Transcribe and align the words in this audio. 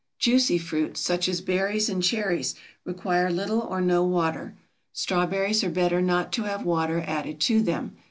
Juicy 0.17 0.57
fruits, 0.57 0.99
such 0.99 1.29
as 1.29 1.41
berries 1.41 1.87
and 1.87 2.01
cherries, 2.01 2.55
require 2.85 3.29
little 3.31 3.59
or 3.59 3.81
no 3.81 4.03
water. 4.03 4.55
Strawberries 4.91 5.63
are 5.63 5.69
better 5.69 6.01
not 6.01 6.31
to 6.33 6.41
have 6.45 6.65
water 6.65 7.03
added 7.07 7.39
to 7.41 7.61
them. 7.61 7.95